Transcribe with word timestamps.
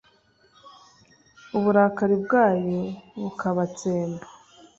uburakari 1.57 2.15
bwayo 2.23 2.81
bukabatsemba 3.21 4.25